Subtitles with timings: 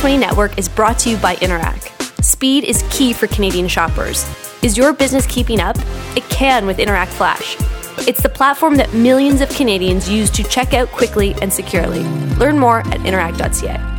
[0.00, 2.24] 2020 Network is brought to you by Interac.
[2.24, 4.24] Speed is key for Canadian shoppers.
[4.62, 5.76] Is your business keeping up?
[6.16, 7.54] It can with Interac Flash.
[8.08, 12.02] It's the platform that millions of Canadians use to check out quickly and securely.
[12.36, 13.89] Learn more at interac.ca.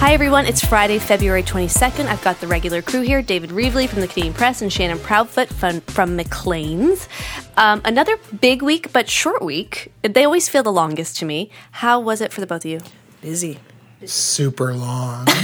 [0.00, 0.46] Hi, everyone.
[0.46, 2.06] It's Friday, February 22nd.
[2.06, 5.48] I've got the regular crew here David Reevely from the Canadian Press and Shannon Proudfoot
[5.48, 7.08] from, from Maclean's.
[7.56, 9.92] Um, another big week, but short week.
[10.02, 11.50] They always feel the longest to me.
[11.72, 12.80] How was it for the both of you?
[13.20, 13.58] Busy.
[14.04, 15.26] Super long.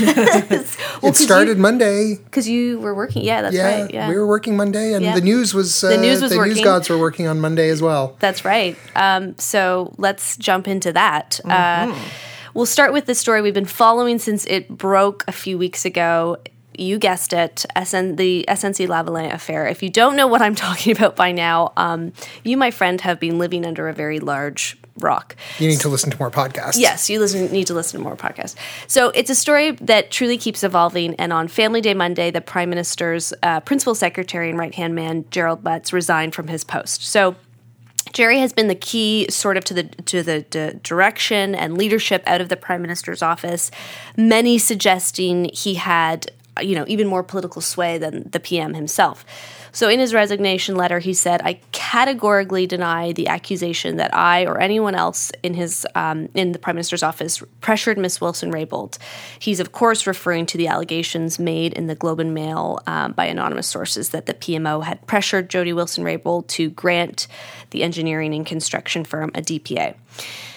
[1.02, 2.14] Well, it started Monday.
[2.24, 3.24] Because you were working.
[3.24, 3.92] Yeah, that's Yeah, right.
[3.92, 4.08] Yeah.
[4.08, 5.14] we were working Monday, and Yeah.
[5.14, 7.82] the news was uh, The news was the news gods were working on Monday as
[7.82, 8.16] well.
[8.20, 8.78] That's right.
[8.96, 11.40] Um, so let's jump into that.
[11.44, 11.48] Uh,
[11.88, 12.30] Mm-hmm.
[12.54, 16.38] We'll start with the story we've been following since it broke a few weeks ago.
[16.76, 19.66] You guessed it, SN, the SNC Lavalin affair.
[19.66, 23.20] If you don't know what I'm talking about by now, um, you, my friend, have
[23.20, 25.36] been living under a very large rock.
[25.58, 26.78] You need to listen to more podcasts.
[26.78, 28.54] Yes, you listen, need to listen to more podcasts.
[28.86, 31.14] So it's a story that truly keeps evolving.
[31.16, 35.24] And on Family Day Monday, the Prime Minister's uh, principal secretary and right hand man,
[35.30, 37.04] Gerald Butts, resigned from his post.
[37.04, 37.36] So
[38.14, 42.22] Gerry has been the key, sort of, to the to the d- direction and leadership
[42.26, 43.70] out of the prime minister's office.
[44.16, 46.30] Many suggesting he had,
[46.62, 49.26] you know, even more political sway than the PM himself.
[49.74, 54.60] So, in his resignation letter, he said, "I categorically deny the accusation that I or
[54.60, 58.98] anyone else in his um, in the prime minister's office pressured Miss Wilson Raybould."
[59.40, 63.26] He's, of course, referring to the allegations made in the Globe and Mail um, by
[63.26, 67.26] anonymous sources that the PMO had pressured Jody Wilson Raybould to grant
[67.70, 69.96] the engineering and construction firm a DPA.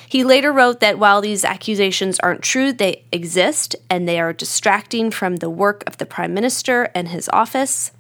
[0.08, 5.10] He later wrote that while these accusations aren't true, they exist and they are distracting
[5.10, 7.92] from the work of the prime minister and his office.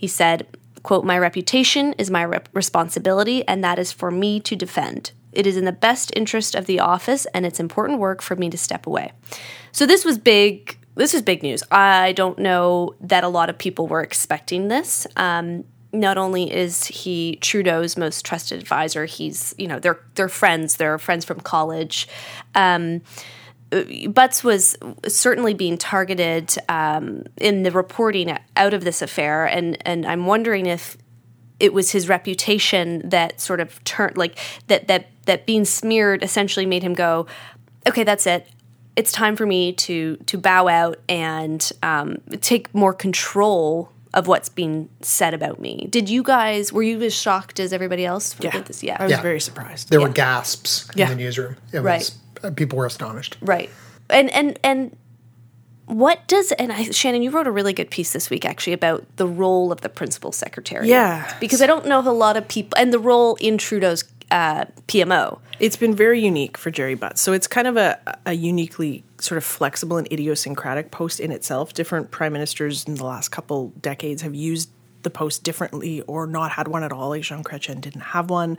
[0.00, 0.46] He said,
[0.82, 5.12] quote, "My reputation is my rep- responsibility and that is for me to defend.
[5.32, 8.48] It is in the best interest of the office and it's important work for me
[8.48, 9.12] to step away."
[9.72, 11.62] So this was big this is big news.
[11.70, 15.06] I don't know that a lot of people were expecting this.
[15.16, 20.76] Um, not only is he Trudeau's most trusted advisor, he's you know they're they're friends.
[20.76, 22.08] They're friends from college.
[22.54, 23.02] Um,
[24.08, 24.76] Butts was
[25.06, 30.66] certainly being targeted um, in the reporting out of this affair, and and I'm wondering
[30.66, 30.96] if
[31.60, 36.66] it was his reputation that sort of turned like that that that being smeared essentially
[36.66, 37.26] made him go,
[37.86, 38.48] okay, that's it.
[38.96, 44.48] It's time for me to to bow out and um, take more control of what's
[44.48, 45.86] being said about me.
[45.88, 48.34] Did you guys were you as shocked as everybody else?
[48.40, 48.58] Yeah.
[48.62, 48.82] this?
[48.82, 49.22] yeah, I was Yeah.
[49.22, 49.90] very surprised.
[49.90, 51.08] There were gasps Yeah.
[51.12, 51.56] in the newsroom.
[51.72, 51.98] It Right.
[52.00, 53.36] was uh, people were astonished.
[53.40, 53.70] Right.
[54.08, 54.96] And and and
[55.86, 59.04] what does and I, Shannon, you wrote a really good piece this week actually about
[59.16, 60.88] the role of the principal secretary.
[60.88, 61.36] Yeah.
[61.40, 64.66] Because I don't know if a lot of people and the role in Trudeau's uh,
[64.86, 65.40] PMO.
[65.58, 67.20] It's been very unique for Gerry Butts.
[67.20, 71.74] So it's kind of a, a uniquely sort of flexible and idiosyncratic post in itself.
[71.74, 74.70] Different prime ministers in the last couple decades have used
[75.02, 77.10] the post differently or not had one at all.
[77.10, 78.58] Like Jean Chrétien didn't have one.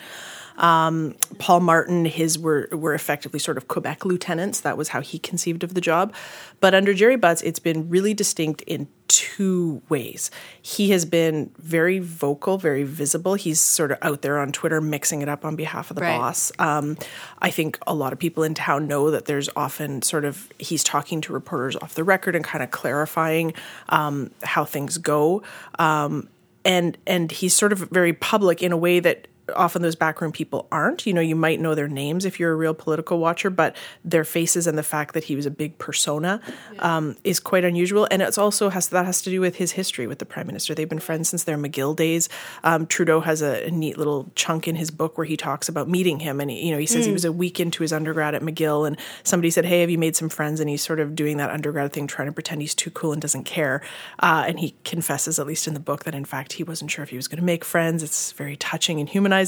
[0.57, 4.59] Um, Paul Martin, his were were effectively sort of Quebec lieutenants.
[4.61, 6.13] That was how he conceived of the job.
[6.59, 10.31] But under Gerry Butts, it's been really distinct in two ways.
[10.61, 13.33] He has been very vocal, very visible.
[13.33, 16.17] He's sort of out there on Twitter mixing it up on behalf of the Right.
[16.17, 16.51] boss.
[16.59, 16.97] Um,
[17.39, 20.83] I think a lot of people in town know that there's often sort of he's
[20.83, 23.53] talking to reporters off the record and kind of clarifying
[23.89, 25.43] um, how things go.
[25.77, 26.29] Um,
[26.63, 30.67] and and he's sort of very public in a way that often those backroom people
[30.71, 31.05] aren't.
[31.05, 34.23] You know, you might know their names if you're a real political watcher, but their
[34.23, 36.41] faces and the fact that he was a big persona
[36.79, 38.07] um, is quite unusual.
[38.11, 40.73] And it's also has that has to do with his history with the prime minister.
[40.73, 42.29] They've been friends since their McGill days.
[42.63, 45.89] Um, Trudeau has a, a neat little chunk in his book where he talks about
[45.89, 48.35] meeting him, and he, you know he says he was a week into his undergrad
[48.35, 51.15] at McGill, and somebody said, "Hey, have you made some friends?" And he's sort of
[51.15, 53.81] doing that undergrad thing, trying to pretend he's too cool and doesn't care.
[54.19, 57.03] Uh, and he confesses, at least in the book, that in fact he wasn't sure
[57.03, 58.03] if he was going to make friends.
[58.03, 59.40] It's very touching and humanizing.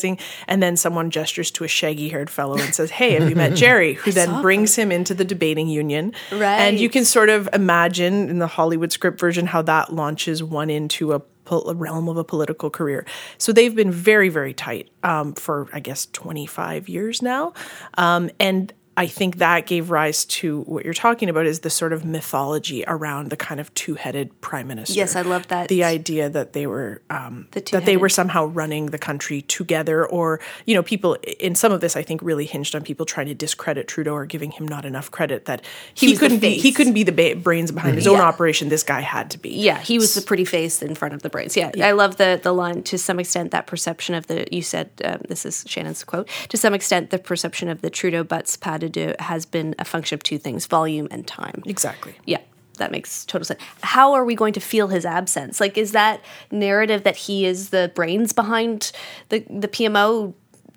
[0.48, 3.54] And then someone gestures to a shaggy haired fellow and says, Hey, have you met
[3.56, 3.94] Gerry?
[3.94, 6.14] Who then brings him into the debating union.
[6.60, 10.70] And you can sort of imagine in the Hollywood script version how that launches one
[10.70, 13.06] into a, pol- a realm of a political career.
[13.38, 17.54] So they've been very, very tight um, for, I guess, 25 years now.
[17.98, 21.94] Um, and I think that gave rise to what you're talking about is the sort
[21.94, 24.94] of mythology around the kind of two-headed prime minister.
[24.94, 25.68] Yes, I love that.
[25.68, 30.06] The idea that they were um, The that they were somehow running the country together,
[30.06, 33.28] or you know, people in some of this I think really hinged on people trying
[33.28, 36.72] to discredit Trudeau or giving him not enough credit that he, the couldn't be he
[36.72, 38.24] couldn't be the ba- brains behind his own Yeah.
[38.24, 38.70] operation.
[38.70, 39.50] This guy had to be.
[39.50, 41.58] Yeah, he was the pretty face in front of the brains.
[41.58, 44.90] Yeah, I love the the line to some extent that perception of the you said
[45.04, 48.83] um, this is Shannon's quote to some extent the perception of the Trudeau butts pas
[48.90, 51.64] de deux has been a function of two things volume and time.
[51.66, 52.16] Exactly.
[52.26, 52.42] Yeah,
[52.78, 53.62] that makes total sense.
[53.82, 55.60] How are we going to feel his absence?
[55.60, 56.22] Like, is that
[56.52, 58.92] narrative that he is the brains behind
[59.30, 60.34] the the PMO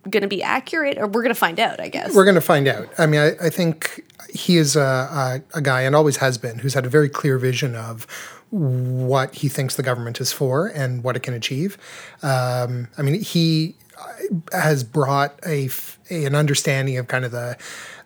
[0.08, 1.80] going to be accurate, or we're going to find out?
[1.80, 2.14] I guess.
[2.14, 2.88] We're going to find out.
[2.98, 6.58] I mean, I, I think he is a, a, a guy, and always has been,
[6.58, 8.06] who's had a very clear vision of
[8.50, 11.76] what he thinks the government is for and what it can achieve.
[12.22, 13.74] Um, I mean, he
[14.52, 15.68] has brought a-
[16.10, 17.56] an understanding of kind of the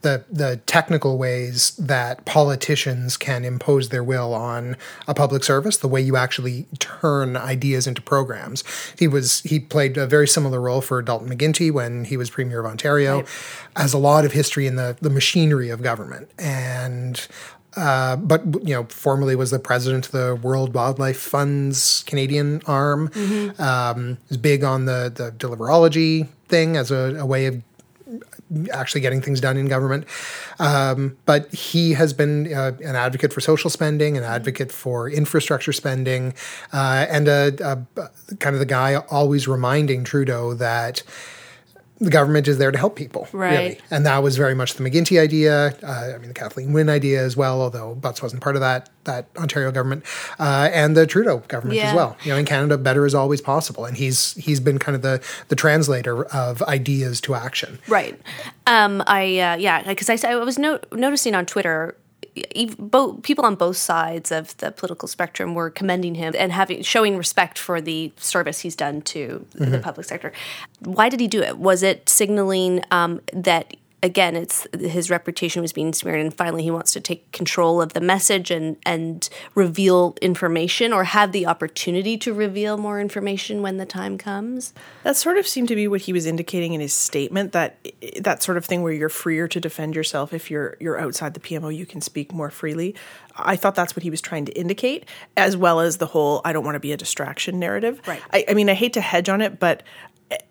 [0.03, 4.77] the the technical ways that politicians can impose their will on
[5.07, 8.65] a public service, the way you actually turn ideas into programs.
[8.99, 12.61] He was he played a very similar role for Dalton McGuinty when he was premier
[12.61, 13.25] of Ontario,
[13.77, 17.27] has a lot of history in the the machinery of government and.
[17.77, 23.13] Uh, but you know, formerly was the president of the World Wildlife Fund's Canadian arm.
[23.61, 27.63] Um, is big on the the deliverology thing as a, a way of
[28.73, 30.05] actually getting things done in government.
[30.59, 35.73] Um, but he has been uh, an advocate for social spending, an advocate for infrastructure
[35.73, 36.35] spending,
[36.73, 37.55] uh, and a,
[37.97, 41.03] a kind of the guy always reminding Trudeau that
[42.01, 43.51] the government is there to help people, Right.
[43.59, 43.79] really.
[43.91, 45.75] And that was very much the McGuinty idea.
[45.83, 48.89] Uh, I mean, the Kathleen Wynne idea as well, although Butts wasn't part of that
[49.05, 50.05] that Ontario government,
[50.39, 51.89] uh, and the Trudeau government Yeah.
[51.89, 52.17] as well.
[52.23, 55.21] You know, in Canada, better is always possible, and he's he's been kind of the
[55.49, 57.79] the translator of ideas to action.
[57.89, 58.19] Right.
[58.67, 61.97] Um, I uh, yeah, because I, I was no- noticing on Twitter.
[62.79, 67.17] Both people on both sides of the political spectrum were commending him and having showing
[67.17, 70.33] respect for the service he's done to the public sector.
[70.81, 71.59] Why did he do it?
[71.59, 76.71] Was it signaling um, that again, it's his reputation was being smeared, and finally he
[76.71, 82.17] wants to take control of the message and and reveal information or have the opportunity
[82.19, 84.73] to reveal more information when the time comes?
[85.03, 87.77] That sort of seemed to be what he was indicating in his statement that
[88.21, 91.41] that sort of thing where you're freer to defend yourself if you're you're outside the
[91.41, 92.95] PMO you can speak more freely.
[93.37, 95.07] I thought that's what he was trying to indicate
[95.37, 98.01] as well as the whole I don't want to be a distraction narrative.
[98.07, 98.23] Right.
[98.33, 99.83] I, I mean I hate to hedge on it but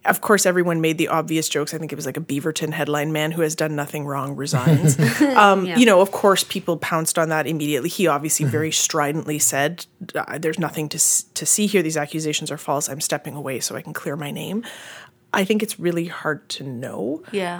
[0.06, 1.74] of course everyone made the obvious jokes.
[1.74, 5.00] I think it was like a Beaverton headline man who has done nothing wrong resigns.
[5.22, 7.90] um, You know, of course people pounced on that immediately.
[7.90, 9.86] He obviously very stridently said
[10.16, 10.98] "Uh, there's nothing to
[11.34, 12.90] to see here these accusations are false.
[12.90, 14.66] I'm stepping away so I can clear my name.
[15.32, 17.24] I think it's really hard to know.
[17.32, 17.58] Yeah.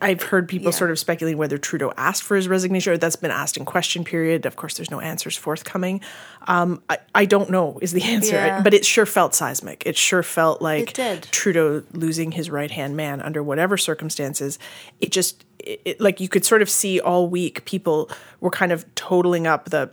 [0.00, 3.30] I've heard people sort of speculating whether Trudeau asked for his resignation or that's been
[3.30, 4.46] asked in question period.
[4.46, 6.00] Of course, there's no answers forthcoming.
[6.46, 8.62] Um, I, I don't know is the answer, Yeah.
[8.62, 9.82] but it sure felt seismic.
[9.84, 10.94] It sure felt like
[11.32, 14.58] Trudeau losing his right hand man under whatever circumstances.
[15.00, 18.10] It just it, it- like you could sort of see all week people
[18.40, 19.90] were kind of totaling up the.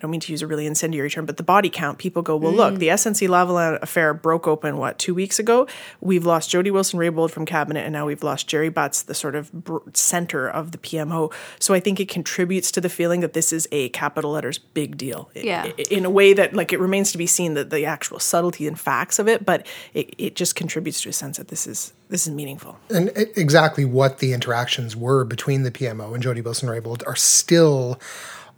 [0.00, 1.98] I don't mean to use a really incendiary term, but the body count.
[1.98, 2.94] People go, well, look, the mm.
[2.94, 5.66] SNC Lavalin affair broke open what two weeks ago.
[6.00, 9.34] We've lost Jody Wilson Raybould from cabinet, and now we've lost Gerry Butts, the sort
[9.34, 11.30] of br- center of the PMO.
[11.58, 14.96] So I think it contributes to the feeling that this is a capital letters big
[14.96, 15.28] deal.
[15.36, 15.64] I- Yeah.
[15.78, 18.66] i- in a way that like it remains to be seen that the actual subtlety
[18.66, 21.92] and facts of it, but it, it just contributes to a sense that this is
[22.08, 22.78] this is meaningful.
[22.88, 27.14] and e- exactly what the interactions were between the PMO and Jody Wilson Raybould are
[27.14, 28.00] still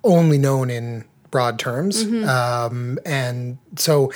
[0.04, 4.12] only known in broad terms, um, and so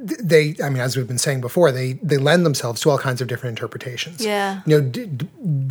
[0.00, 0.56] they.
[0.64, 3.28] I mean, as we've been saying before, they they lend themselves to all kinds of
[3.28, 4.20] different interpretations.
[4.24, 4.62] Yeah.
[4.66, 5.28] you know, d- d-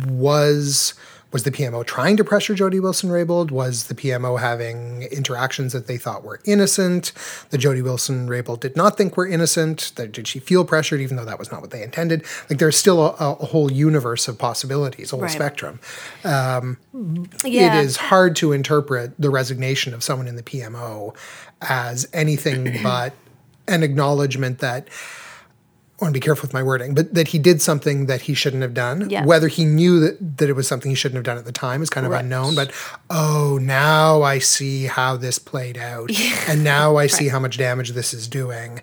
[0.08, 0.94] was.
[1.34, 3.50] Was the PMO trying to pressure Jody Wilson Raybould?
[3.50, 7.10] Was the PMO having interactions that they thought were innocent?
[7.50, 9.90] That Jody Wilson Raybould did not think were innocent?
[9.96, 12.24] Did she feel pressured, even though that was not what they intended?
[12.48, 15.30] Like there's still a, a whole universe of possibilities, a whole Right.
[15.32, 15.80] spectrum.
[16.22, 16.76] Um,
[17.44, 17.80] yeah.
[17.80, 21.16] It is hard to interpret the resignation of someone in the PMO
[21.62, 23.12] as anything but
[23.66, 24.86] an acknowledgement that
[26.04, 28.62] want to be careful with my wording, but that he did something that he shouldn't
[28.62, 29.08] have done.
[29.10, 29.24] Yeah.
[29.24, 31.82] Whether he knew that, that it was something he shouldn't have done at the time
[31.82, 32.54] is kind of unknown.
[32.54, 32.72] But
[33.10, 36.10] oh, now I see how this played out,
[36.48, 38.80] and now I see how much damage this is doing.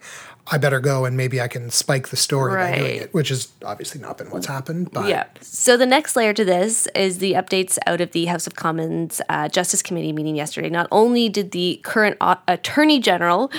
[0.48, 3.51] I better go and maybe I can spike the story by doing it, which has
[3.63, 4.91] obviously not been what's happened.
[4.91, 5.25] But Yeah.
[5.41, 9.21] So the next layer to this is the updates out of the House of Commons
[9.29, 10.69] uh, Justice Committee meeting yesterday.
[10.69, 13.51] Not only did the current uh, Attorney General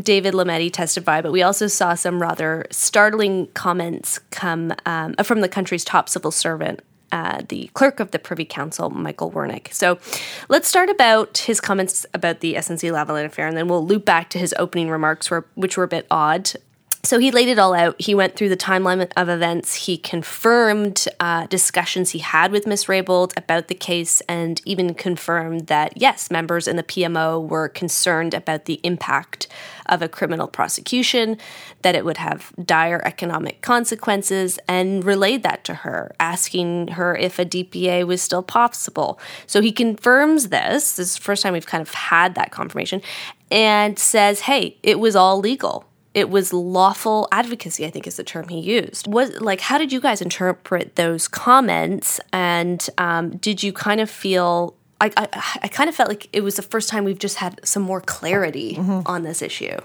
[0.00, 5.48] David Lametti testify, but we also saw some rather startling comments come um, from the
[5.48, 6.80] country's top civil servant.
[7.14, 9.72] Uh, the clerk of the Privy Council, Michael Wernick.
[9.72, 9.98] So
[10.48, 14.38] let's start about his comments about the SNC-Lavalin affair, and then we'll loop back to
[14.38, 16.50] his opening remarks, which were a bit odd
[17.04, 18.00] so he laid it all out.
[18.00, 19.74] He went through the timeline of events.
[19.74, 25.66] He confirmed uh, discussions he had with Miss Raybould about the case, and even confirmed
[25.66, 29.48] that yes, members in the PMO were concerned about the impact
[29.86, 31.36] of a criminal prosecution,
[31.82, 37.38] that it would have dire economic consequences, and relayed that to her, asking her if
[37.38, 39.20] a DPA was still possible.
[39.46, 40.96] So he confirms this.
[40.96, 43.02] This is the first time we've kind of had that confirmation,
[43.50, 45.84] and says, "Hey, it was all legal."
[46.14, 49.06] It was lawful advocacy i think is the term he used.
[49.06, 52.20] Was like how did you guys interpret those comments?
[52.32, 56.42] And um, did you kind of feel I, I, I, kind of felt like it
[56.42, 59.00] was the first time we've just had some more clarity mm-hmm.
[59.06, 59.76] on this issue.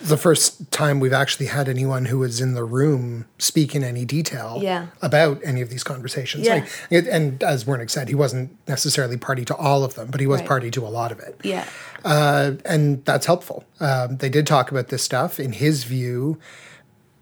[0.00, 4.04] The first time we've actually had anyone who was in the room speak in any
[4.04, 4.88] detail yeah.
[5.02, 6.46] about any of these conversations.
[6.46, 6.66] Yeah.
[6.90, 10.26] Like, and as Wernick said, he wasn't necessarily party to all of them, but he
[10.26, 10.48] was right.
[10.48, 11.38] party to a lot of it.
[11.44, 11.66] Yeah.
[12.04, 13.64] Uh, and that's helpful.
[13.80, 15.40] Um, they did talk about this stuff.
[15.40, 16.38] In his view,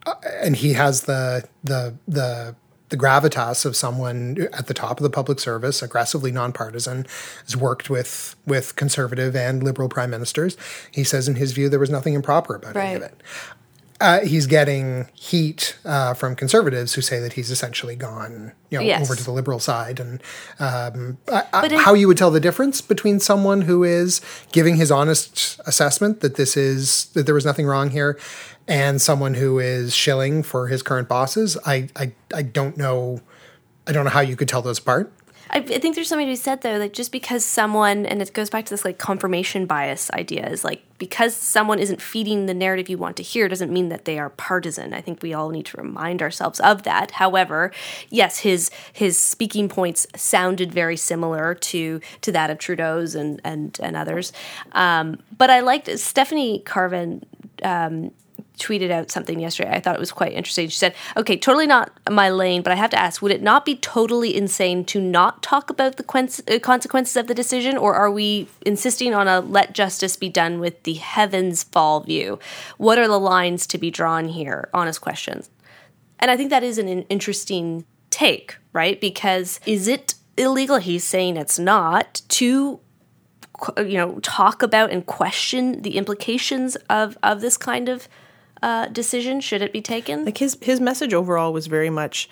[0.06, 2.56] uh, and he has the the the
[2.90, 7.06] the gravitas of someone at the top of the public service, aggressively nonpartisan,
[7.44, 10.56] has worked with with conservative and liberal prime ministers.
[10.90, 12.84] He says, in his view, there was nothing improper about right.
[12.86, 13.20] any of it.
[14.04, 18.84] Uh, he's getting heat uh, from conservatives who say that he's essentially gone, you know,
[18.84, 19.00] yes.
[19.00, 20.22] over to the liberal side, and
[20.58, 24.20] um, I, I, how you would tell the difference between someone who is
[24.52, 28.18] giving his honest assessment that this is that there was nothing wrong here,
[28.68, 33.22] and someone who is shilling for his current bosses, I, I, I don't know.
[33.86, 35.10] I don't know how you could tell those apart.
[35.54, 38.32] I, I think there's something to be said though, like just because someone, and it
[38.32, 42.54] goes back to this like confirmation bias idea, is like because someone isn't feeding the
[42.54, 44.92] narrative you want to hear doesn't mean that they are partisan.
[44.92, 47.12] I think we all need to remind ourselves of that.
[47.12, 47.72] However,
[48.10, 53.78] yes, his his speaking points sounded very similar to to that of Trudeau's and and
[53.80, 54.32] and others.
[54.72, 57.24] Um, but I liked Stephanie Carvin.
[57.62, 58.10] Um,
[58.58, 59.70] tweeted out something yesterday.
[59.70, 60.68] I thought it was quite interesting.
[60.68, 63.64] She said, "Okay, totally not my lane, but I have to ask: Would it not
[63.64, 68.10] be totally insane to not talk about the uh, consequences of the decision, or are
[68.10, 72.38] we insisting on a let justice be done with the heavens fall view?
[72.78, 74.68] What are the lines to be drawn here?
[74.72, 75.50] Honest questions."
[76.18, 79.00] And I think that is an interesting take, right?
[79.00, 80.76] Because is it illegal?
[80.76, 82.80] He's saying it's not to
[83.78, 88.08] you know talk about and question the implications of of this kind of
[88.62, 89.40] uh, decision?
[89.40, 90.24] Should it be taken?
[90.24, 92.28] Like his his message overall was very much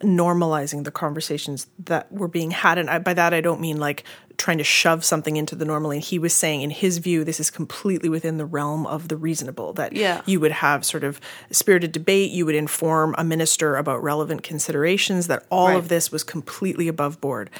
[0.00, 4.04] normalizing the conversations that were being had, and I, by that I don't mean like
[4.38, 7.40] trying to shove something into the normal and He was saying, in his view, this
[7.40, 9.72] is completely within the realm of the reasonable.
[9.72, 10.22] That yeah.
[10.26, 11.20] you would have sort of
[11.50, 15.26] spirited debate, you would inform a minister about relevant considerations.
[15.26, 15.76] That all right.
[15.76, 17.50] of this was completely above board.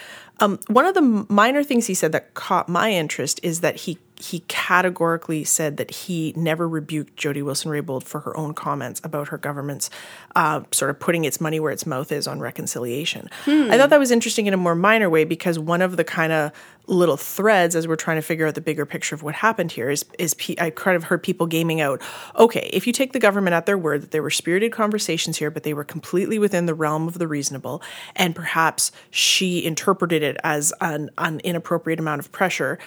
[0.41, 3.99] Um, one of the minor things he said that caught my interest is that he
[4.21, 9.29] he categorically said that he never rebuked Jody Wilson Raybould for her own comments about
[9.29, 9.91] her government's
[10.35, 13.29] uh, sort of putting its money where its mouth is on reconciliation.
[13.45, 13.71] Hmm.
[13.71, 16.33] I thought that was interesting in a more minor way because one of the kind
[16.33, 16.53] of
[16.89, 19.91] little threads as we're trying to figure out the bigger picture of what happened here
[19.91, 22.03] is is I kind of heard people gaming out.
[22.37, 25.51] Okay, if you take the government at their word that there were spirited conversations here,
[25.51, 27.83] but they were completely within the realm of the reasonable,
[28.17, 32.79] and perhaps she interpreted it as an, an inappropriate amount of pressure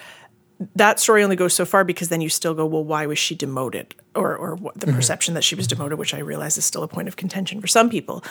[0.76, 3.34] that story only goes so far because then you still go, well, why was she
[3.34, 3.94] demoted?
[4.14, 4.96] Or, or what, the mm-hmm.
[4.96, 7.66] perception that she was demoted, which I realize is still a point of contention for
[7.66, 8.22] some people.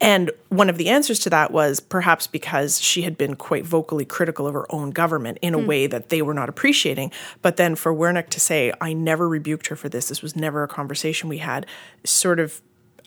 [0.00, 4.04] And one of the answers to that was perhaps because she had been quite vocally
[4.04, 5.66] critical of her own government in a mm.
[5.66, 7.12] way that they were not appreciating.
[7.40, 10.64] But then for Wernick to say, I never rebuked her for this, this was never
[10.64, 11.66] a conversation we had,
[12.02, 12.60] sort of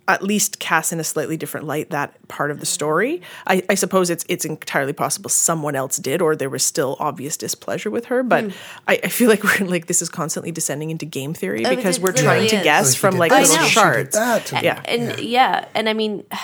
[0.07, 3.21] at least cast in a slightly different light that part of the story.
[3.47, 7.38] I, I, suppose it's it's entirely possible someone else did, or there was still obvious
[7.38, 8.21] displeasure with her.
[8.21, 8.53] But mm.
[8.88, 12.00] I, I, feel like we're like this is constantly descending into game theory oh, because
[12.00, 14.15] we're trying to guess from like little shards.
[14.15, 16.24] yeah, and, yeah, and I mean.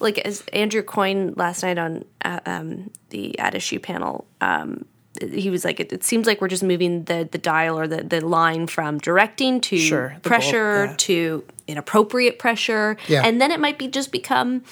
[0.00, 4.84] Like as Andrew Coyne last night on uh, um, the at issue panel, um,
[5.20, 8.02] he was like, it, it, seems like we're just moving the the dial or the,
[8.02, 10.94] the line from directing to sure, pressure yeah.
[10.98, 13.22] to inappropriate pressure, yeah.
[13.24, 14.62] and then it might be just become.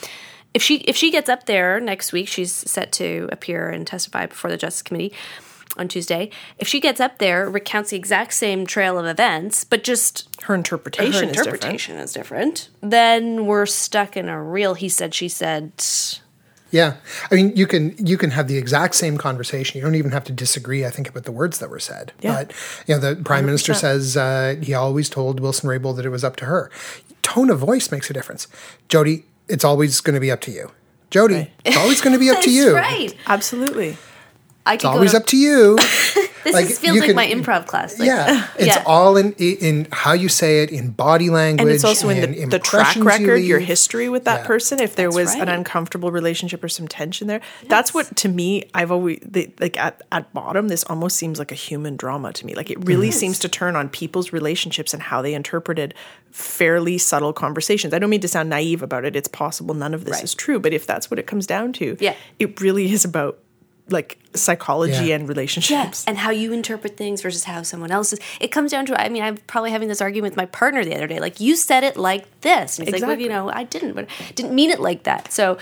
[0.55, 4.27] If she if she gets up there next week, she's set to appear and testify
[4.27, 5.13] before the Justice Committee
[5.77, 6.31] on Tuesday.
[6.59, 10.55] If she gets up there, recounts the exact same trail of events, but just her
[10.55, 12.59] interpretation, her interpretation is different.
[12.59, 15.73] is different, then we're stuck in a real he said she said
[16.77, 16.97] yeah,
[17.31, 19.79] I mean, you can you can have the exact same conversation.
[19.79, 20.85] You don't even have to disagree.
[20.85, 22.13] I think about the words that were said.
[22.21, 22.35] Yeah.
[22.35, 22.53] But
[22.87, 23.47] you know, the prime 100%.
[23.47, 26.71] minister says uh, he always told Wilson Raybould that it was up to her.
[27.23, 28.47] Tone of voice makes a difference.
[28.89, 30.71] Jody, it's always going to be up to you.
[31.11, 31.51] Jody, Right.
[31.65, 32.75] it's always going to be up to That's you.
[32.77, 33.15] right.
[33.27, 33.97] Absolutely.
[34.65, 35.79] I It's could always to, up to you.
[36.47, 37.99] This like, is, feels like can- my improv class.
[37.99, 38.85] Like, yeah, it's Yeah.
[38.87, 42.47] all in in how you say it, in body language, and it's also in the,
[42.47, 44.47] the track impressions you record, your history with that Yeah.
[44.47, 44.79] person.
[44.81, 48.65] If there That's was an uncomfortable relationship or some tension there, that's what to me
[48.75, 50.69] I've always the, like at at bottom.
[50.69, 52.55] This almost seems like a human drama to me.
[52.55, 53.19] Like it really mm-hmm.
[53.19, 55.95] seems to turn on people's relationships and how they interpreted
[56.31, 57.95] fairly subtle conversations.
[57.95, 59.17] I don't mean to sound naive about it.
[59.17, 60.25] It's possible none of this Right.
[60.25, 62.15] is true, but if that's what it comes down to, Yeah.
[62.39, 63.39] it really is about
[63.89, 65.15] like psychology Yeah.
[65.17, 66.05] and relationships.
[66.07, 68.19] and how you interpret things versus how someone else is.
[68.41, 69.01] It comes down to.
[69.01, 71.21] I mean, I'm probably having this argument with my partner the other day.
[71.21, 73.25] Like, you said it like this, and he's like, well, Exactly.
[73.25, 75.33] you know, I didn't, but didn't mean it like that.
[75.33, 75.59] So,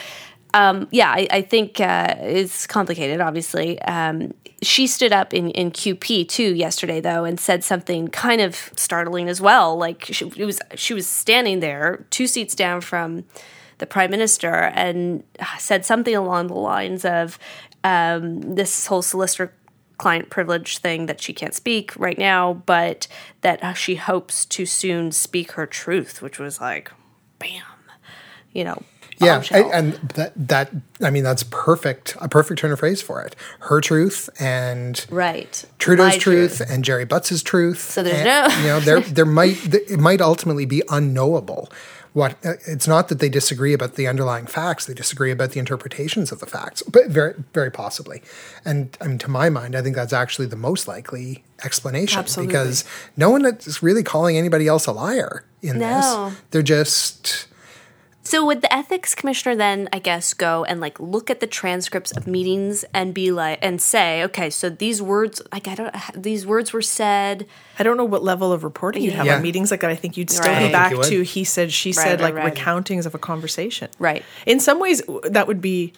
[0.54, 3.20] um, yeah, I, I think uh, it's complicated.
[3.20, 8.40] Obviously, um, she stood up in, in QP too yesterday though, and said something kind
[8.40, 9.76] of startling as well.
[9.76, 13.24] Like she, it was, she was standing there, two seats down from
[13.78, 15.24] the prime minister, and
[15.58, 17.36] said something along the lines of
[17.84, 19.52] um, this whole solicitor
[19.98, 23.06] client privilege thing that she can't speak right now, but
[23.42, 26.90] that she hopes to soon speak her truth, which was like,
[27.38, 27.62] bam,
[28.52, 28.82] you know.
[29.18, 33.36] Yeah, and, that that I mean that's perfect a perfect turn of phrase for it.
[33.60, 35.64] Her truth and right.
[35.78, 37.78] Trudeau's My truth, and Gerry Butts's truth.
[37.78, 41.70] So there's and, no- you know there there might it might ultimately be unknowable.
[42.14, 46.30] What it's not that they disagree about the underlying facts; they disagree about the interpretations
[46.30, 48.22] of the facts, but very very possibly.
[48.64, 52.52] And I mean, to my mind, I think that's actually the most likely explanation Absolutely.
[52.52, 52.84] because
[53.16, 56.30] no one is really calling anybody else a liar in No.
[56.30, 56.38] this.
[56.52, 57.48] They're just
[58.26, 62.10] So would the ethics commissioner then, I guess, go and like look at the transcripts
[62.10, 66.46] of meetings and be like and say, okay, so these words, like I don't, these
[66.46, 67.46] words were said.
[67.78, 69.36] I don't know what level of reporting you'd have Yeah.
[69.36, 69.90] on meetings like that.
[69.90, 70.62] I think you'd still Right.
[70.62, 72.54] I be back to he said, she Right, said, right, like right.
[72.54, 73.88] recountings of a conversation.
[73.98, 74.24] Right.
[74.46, 75.92] In some ways, that would be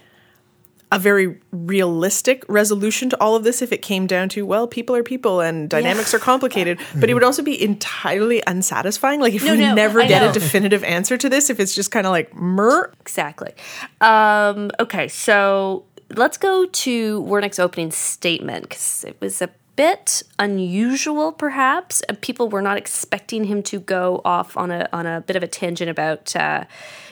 [0.92, 4.94] a very realistic resolution to all of this if it came down to, well, people
[4.94, 6.78] are people and dynamics are complicated.
[6.94, 9.20] But it would also be entirely unsatisfying.
[9.20, 10.30] Like if No, we no, never I get know.
[10.30, 13.52] a definitive answer to this, if it's just kind of like, mer, Exactly.
[14.00, 21.32] Um, okay, so let's go to Wernick's opening statement because it was a bit unusual,
[21.32, 22.02] perhaps.
[22.08, 25.42] Uh, People were not expecting him to go off on a on a bit of
[25.42, 26.64] a tangent about, uh,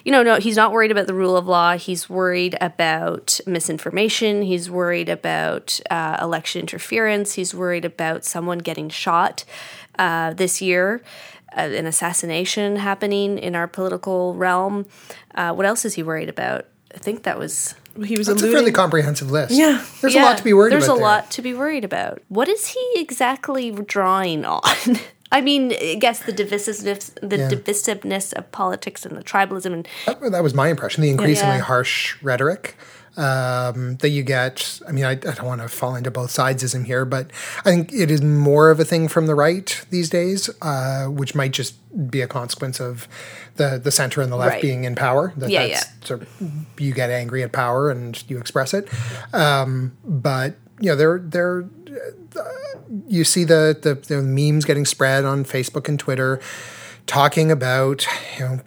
[0.05, 1.77] you know, no, he's not worried about the rule of law.
[1.77, 4.43] He's worried about misinformation.
[4.43, 7.35] He's worried about uh, election interference.
[7.35, 9.45] He's worried about someone getting shot
[9.99, 11.03] uh, this year
[11.57, 14.87] uh, an assassination happening in our political realm.
[15.35, 16.67] Uh, what else is he worried about?
[16.95, 17.75] I think that was.
[18.05, 19.53] He was it's a fairly comprehensive list.
[19.53, 19.85] Yeah.
[20.01, 20.95] there's a lot to be worried There's about.
[20.95, 21.05] a there.
[21.07, 22.23] lot to be worried about.
[22.29, 24.63] What is he exactly drawing on?
[25.33, 27.49] I mean, I guess the divisiveness, the Yeah.
[27.51, 31.03] divisiveness of politics and the tribalism, and That, that was my impression.
[31.03, 31.63] The increasingly Yeah.
[31.63, 32.77] harsh rhetoric
[33.17, 34.81] um, that you get.
[34.89, 37.93] I mean, I, I don't want to fall into both sidesism here, but I think
[37.93, 41.75] it is more of a thing from the right these days, uh, which might just
[42.11, 43.07] be a consequence of
[43.57, 44.63] the the center and the left Right.
[44.63, 45.33] being in power.
[45.37, 46.29] That Yeah, that's Sort of,
[46.79, 48.89] you get angry at power and you express it.
[49.33, 51.65] Um, but you know, they're they're
[53.07, 56.41] you see the, the the memes getting spread on Facebook and Twitter,
[57.07, 58.07] talking about
[58.39, 58.61] you know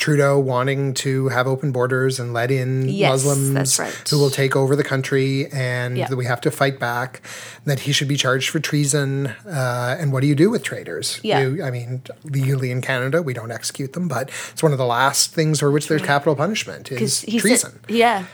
[0.00, 3.92] Trudeau wanting to have open borders and let in Yes, Muslims right.
[4.10, 6.08] who will take over the country, and Yeah.
[6.08, 7.20] that we have to fight back.
[7.66, 9.26] That he should be charged for treason.
[9.46, 11.20] Uh, and what do you do with traitors?
[11.22, 11.40] Yeah.
[11.42, 14.86] You, I mean, legally in Canada, we don't execute them, but it's one of the
[14.86, 17.72] last things for which there's capital punishment is treason.
[17.86, 18.24] Said, yeah,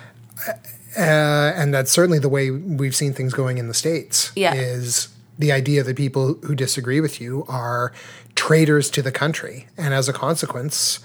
[0.97, 4.31] Uh, and that's certainly the way we've seen things going in the states.
[4.35, 4.55] Yeah.
[4.55, 7.93] is the idea that people who disagree with you are
[8.35, 11.01] traitors to the country, and as a consequence.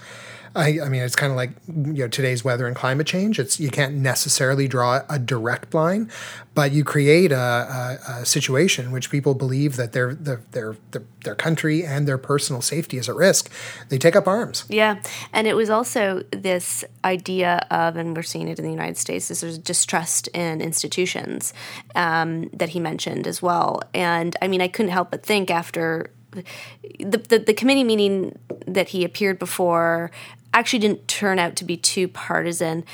[0.54, 3.38] I, I mean, it's kind of like you know today's weather and climate change.
[3.38, 6.10] It's you can't necessarily draw a direct line,
[6.54, 10.76] but you create a, a, a situation in which people believe that their their, their
[11.24, 13.50] their country and their personal safety is at risk.
[13.88, 14.64] They take up arms.
[14.68, 18.96] Yeah, and it was also this idea of, and we're seeing it in the United
[18.96, 21.54] States, this is distrust in institutions
[21.94, 23.80] um, that he mentioned as well.
[23.94, 28.88] And I mean, I couldn't help but think after the, the the committee meeting that
[28.88, 30.10] he appeared before
[30.54, 32.84] actually didn't turn out to be too partisan.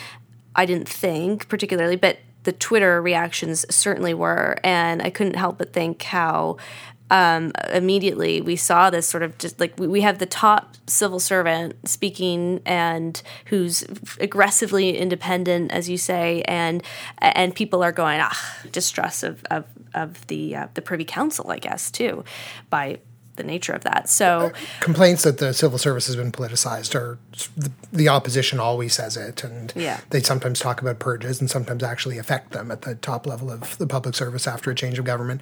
[0.55, 5.73] I didn't think particularly, but the Twitter reactions certainly were, and I couldn't help but
[5.73, 6.57] think how
[7.11, 11.21] um, immediately we saw this sort of just like we, we have the top civil
[11.21, 13.85] servant speaking and who's
[14.21, 16.83] aggressively independent, as you say, and
[17.19, 21.59] and people are going ah distrust of of, of the uh, the Privy Council, I
[21.59, 22.25] guess, too,
[22.69, 22.99] by
[23.39, 24.11] the nature of that.
[24.11, 27.19] So complaints that the civil service has been politicized are
[27.57, 30.01] the, the opposition always says it, and Yeah.
[30.11, 33.79] they sometimes talk about purges and sometimes actually affect them at the top level of
[33.79, 35.41] the public service after a change of government.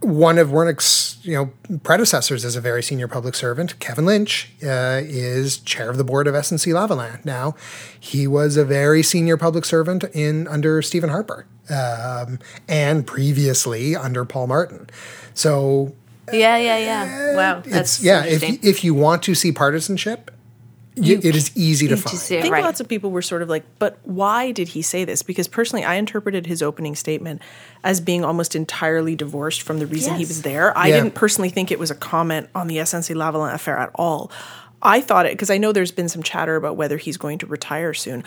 [0.00, 5.02] One of Wernick's you know predecessors as a very senior public servant, Kevin Lynch, uh,
[5.04, 7.22] is chair of the board of SNC Lavalin.
[7.24, 7.54] Now,
[8.00, 14.24] he was a very senior public servant in under Stephen Harper, um, and previously under
[14.24, 14.88] Paul Martin.
[15.34, 15.94] So
[16.32, 17.36] yeah, yeah, yeah.
[17.36, 18.24] Wow, that's it's yeah.
[18.24, 20.30] If if you want to see partisanship,
[20.96, 22.18] y it is easy to to find.
[22.18, 22.64] see I think right.
[22.64, 25.22] lots of people were sort of like, but why did he say this?
[25.22, 27.40] Because personally, I interpreted his opening statement
[27.84, 30.76] as being almost entirely divorced from the reason he was there.
[30.76, 30.96] I Yeah.
[30.96, 34.30] didn't personally think it was a comment on the SNC Lavalin affair at all.
[34.82, 37.46] I thought it because I know there's been some chatter about whether he's going to
[37.46, 38.24] retire soon.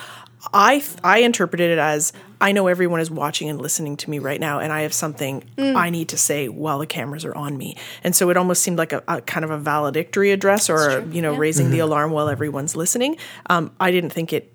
[0.53, 4.39] I I interpreted it as I know everyone is watching and listening to me right
[4.39, 7.77] now, and I have something I need to say while the cameras are on me.
[8.03, 11.21] And so it almost seemed like a, a kind of a valedictory address, or you
[11.21, 11.39] know, yeah.
[11.39, 13.17] raising the alarm while everyone's listening.
[13.49, 14.52] Um, I didn't think it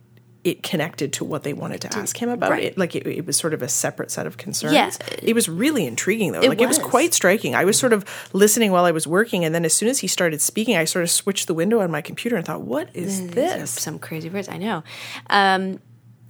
[0.48, 2.64] it connected to what they wanted to ask him about right.
[2.64, 2.78] it.
[2.78, 4.72] Like it, it was sort of a separate set of concerns.
[4.72, 4.90] Yeah.
[5.22, 6.40] It was really intriguing though.
[6.40, 6.86] It like it was was.
[6.86, 7.54] quite striking.
[7.54, 10.06] I was sort of listening while I was working, and then as soon as he
[10.06, 13.28] started speaking, I sort of switched the window on my computer and thought, "What is
[13.30, 14.48] this?" some crazy words.
[14.48, 14.82] I know.
[15.28, 15.80] Um,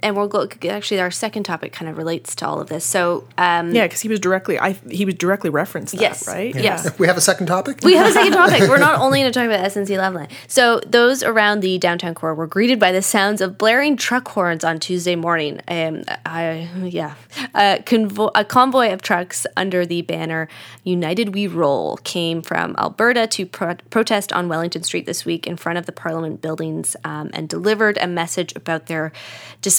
[0.01, 0.49] and we'll go.
[0.69, 2.85] Actually, our second topic kind of relates to all of this.
[2.85, 6.27] So, um, Yeah, because he was directly, I he was directly referenced that, Yes.
[6.29, 6.55] right?
[6.55, 6.99] Yes.
[6.99, 7.81] We have a second topic.
[7.83, 8.69] we have a second topic.
[8.69, 10.31] We're not only going to talk about SNC Lavalin.
[10.47, 14.65] So, those around the downtown core were greeted by the sounds of blaring truck horns
[14.65, 15.61] on Tuesday morning.
[15.69, 17.15] Um, I, yeah,
[17.55, 20.49] a, convo- a convoy of trucks under the banner
[20.85, 25.57] "United We Roll" came from Alberta to pro- protest on Wellington Street this week in
[25.57, 29.13] front of the Parliament buildings um, and delivered a message about their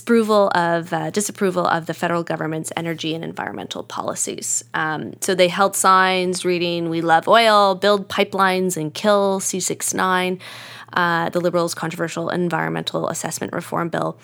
[0.10, 4.64] disapproval of uh, disapproval of the federal government's energy and environmental policies.
[4.74, 10.40] Um, so they held signs reading "We love oil, build pipelines, and kill C69."
[10.92, 14.18] Uh, the Liberals' controversial environmental assessment reform bill.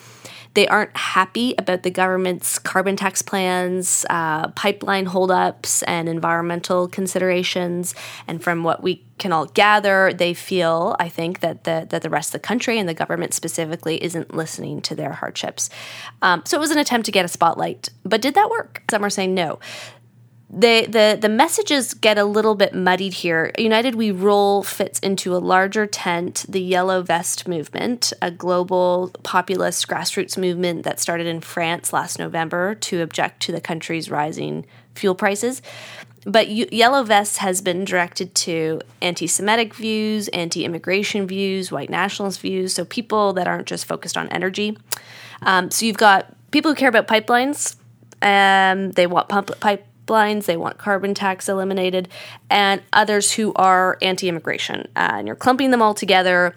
[0.56, 7.94] They aren't happy about the government's carbon tax plans, uh, pipeline holdups, and environmental considerations.
[8.26, 12.08] And from what we can all gather, they feel, I think, that the that the
[12.08, 15.68] rest of the country and the government specifically isn't listening to their hardships.
[16.22, 18.82] Um, so it was an attempt to get a spotlight, but did that work?
[18.90, 19.58] Some are saying no
[20.48, 23.50] the the the messages get a little bit muddied here.
[23.58, 29.88] United We Roll fits into a larger tent, the Yellow Vest movement, a global populist
[29.88, 35.16] grassroots movement that started in France last November to object to the country's rising fuel
[35.16, 35.62] prices.
[36.24, 41.90] But y- Yellow Vests has been directed to anti Semitic views, anti immigration views, white
[41.90, 44.78] nationalist views, so people that aren't just focused on energy.
[45.42, 47.76] Um, so you've got people who care about pipelines,
[48.22, 49.50] um, they want pump,
[50.06, 52.08] pipelines, they want carbon tax eliminated,
[52.50, 54.88] and others who are anti-immigration.
[54.96, 56.54] Uh, and you're clumping them all together,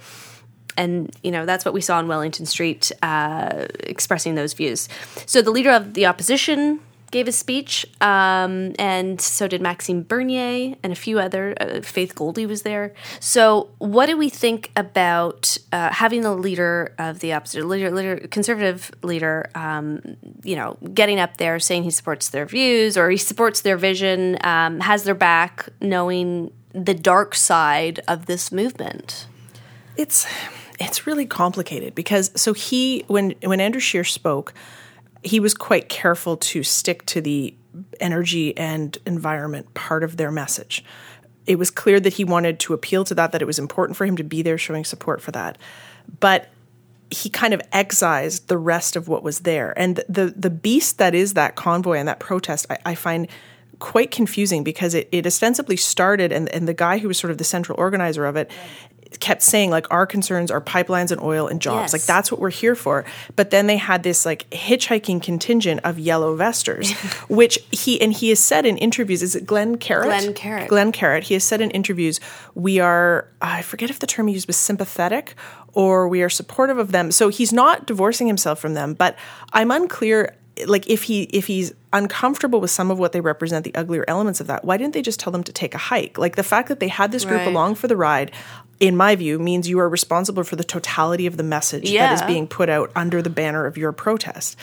[0.78, 4.88] and you know that's what we saw on Wellington Street, uh, expressing those views.
[5.26, 6.80] So the leader of the opposition
[7.12, 11.56] gave a speech, um, and so did Maxime Bernier and a few other.
[11.60, 12.94] Uh, Faith Goldy was there.
[13.20, 18.28] So, what do we think about uh, having the leader of the opposite, leader, leader,
[18.28, 20.02] conservative leader, um,
[20.44, 24.38] you know, getting up there saying he supports their views or he supports their vision,
[24.44, 29.28] um, has their back, knowing the dark side of this movement?
[30.00, 30.26] it's
[30.80, 34.54] it's really complicated because so he when when Andrew Scheer spoke,
[35.24, 37.56] he was quite careful to stick to the
[38.00, 40.84] energy and environment part of their message.
[41.46, 44.06] It was clear that he wanted to appeal to that, that it was important for
[44.06, 45.58] him to be there showing support for that.
[46.20, 46.50] But
[47.12, 49.78] he kind of excised the rest of what was there.
[49.78, 53.28] And the the, beast that is that convoy and that protest, I, I find
[53.80, 57.38] quite confusing because it, it ostensibly started and, and the guy who was sort of
[57.38, 58.52] the central organizer of it
[59.20, 61.94] kept saying like our concerns are pipelines and oil and jobs Yes.
[61.94, 63.04] like that's what we're here for
[63.36, 66.92] but then they had this like hitchhiking contingent of yellow vesters
[67.28, 70.68] which he and he has said in interviews is it Glen Carritt Glen Carritt.
[70.68, 72.20] Glen Carritt he has said in interviews
[72.56, 75.34] we are i forget if the term he used was sympathetic
[75.74, 79.18] or we are supportive of them so he's not divorcing himself from them but
[79.54, 80.36] i'm unclear
[80.68, 84.40] like if he if he's uncomfortable with some of what they represent the uglier elements
[84.40, 86.68] of that why didn't they just tell them to take a hike like the fact
[86.70, 87.48] that they had this group Right.
[87.48, 88.32] along for the ride
[88.80, 92.22] in my view means you are responsible for the totality of the message that is
[92.24, 94.58] being put out under the banner of your protest.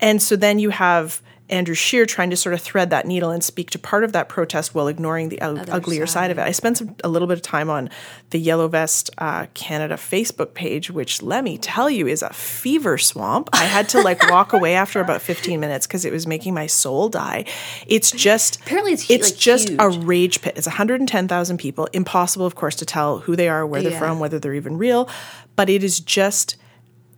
[0.00, 3.42] And so then you have Andrew Scheer trying to sort of thread that needle and
[3.44, 6.12] speak to part of that protest while ignoring the u- uglier side.
[6.12, 6.30] side.
[6.30, 6.42] of it.
[6.42, 7.90] I spent some, a little bit of time on
[8.30, 12.96] the Yellow Vest uh, Canada Facebook page, which let me tell you is a fever
[12.96, 13.50] swamp.
[13.52, 16.66] I had to like walk away after about 15 minutes because it was making my
[16.66, 17.44] soul die.
[17.86, 20.54] It's just Apparently it's it's like, just a rage pit.
[20.56, 21.88] It's 110,000 people.
[21.92, 23.98] Impossible, of course, to tell who they are, where they're Yeah.
[23.98, 25.08] from, whether they're even real.
[25.56, 26.56] But it is just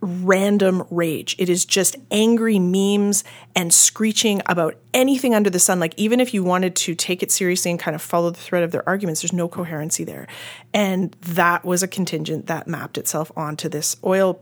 [0.03, 1.35] random rage.
[1.39, 3.23] It is just angry memes
[3.55, 5.79] and screeching about anything under the sun.
[5.79, 8.63] Like, even if you wanted to take it seriously and kind of follow the thread
[8.63, 10.27] of their arguments, there's no coherency there.
[10.73, 14.41] And that was a contingent that mapped itself onto this oil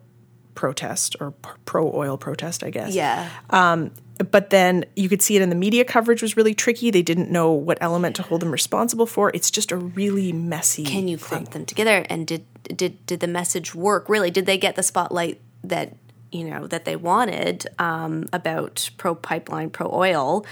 [0.55, 1.31] protest or
[1.65, 3.29] pro oil protest, I guess Yeah.
[3.49, 3.91] Um,
[4.29, 6.91] but then you could see it in the media coverage was really tricky.
[6.91, 9.31] They didn't know what element to hold them responsible for.
[9.33, 10.83] It's just a really messy.
[10.83, 12.05] Can you clump them together?
[12.09, 14.07] And did did did the message work?
[14.09, 15.95] Really, did they get the spotlight that
[16.31, 20.45] you know that they wanted um, about pro pipeline, pro oil,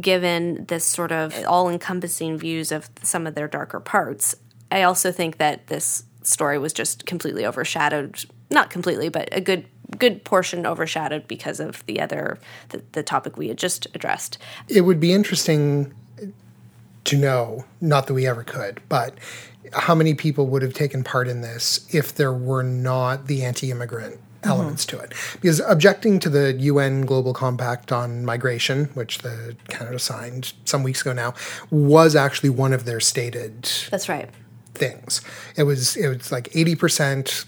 [0.00, 4.36] given this sort of all encompassing views of some of their darker parts?
[4.70, 8.24] I also think that this story was just completely overshadowed.
[8.50, 9.66] Not completely, but a good
[9.98, 12.38] good portion overshadowed because of the other
[12.70, 14.38] the, the topic we had just addressed.
[14.68, 15.92] it would be interesting
[17.04, 19.14] to know, not that we ever could, but
[19.72, 23.70] how many people would have taken part in this if there were not the anti
[24.44, 25.12] immigrant elements to it.
[25.40, 31.00] Because objecting to the UN Global Compact on Migration, which the Canada signed some weeks
[31.00, 31.34] ago now,
[31.70, 34.28] was actually one of their stated That's right.
[34.74, 35.20] things.
[35.56, 37.44] It was it was like eighty percent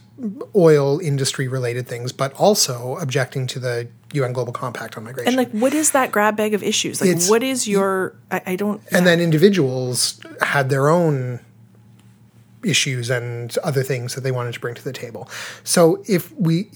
[0.54, 5.28] oil industry related things, but also objecting to the UN Global Compact on Migration.
[5.28, 7.00] and like, what is that grab bag of issues?
[7.02, 8.14] Like, It's- what is your?
[8.30, 8.80] I, I don't.
[8.92, 11.40] and then individuals had their own
[12.64, 15.28] issues and other things that they wanted to bring to the table.
[15.62, 16.68] So if we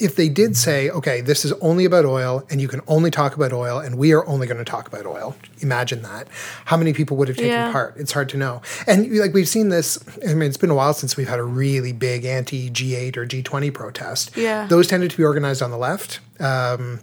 [0.00, 3.36] if they did say, okay, this is only about oil and you can only talk
[3.36, 6.26] about oil and we are only going to talk about oil, imagine that.
[6.64, 7.70] How many people would have taken Yeah.
[7.70, 7.94] part?
[7.96, 8.60] It's hard to know.
[8.88, 11.44] And like we've seen this, I mean, it's been a while since we've had a
[11.44, 14.36] really big anti G8 or G20 protest.
[14.36, 14.66] Yeah.
[14.66, 16.18] Those tended to be organized on the left.
[16.40, 16.98] Um,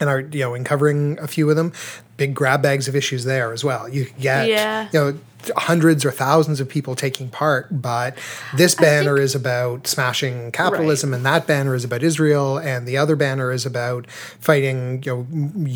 [0.00, 1.72] and are you know in covering a few of them
[2.16, 4.88] big grab bags of issues there as well you get Yeah.
[4.92, 5.18] you know
[5.56, 8.16] hundreds or thousands of people taking part but
[8.56, 13.16] this banner is about smashing capitalism and that banner is about israel and the other
[13.16, 15.26] banner is about fighting you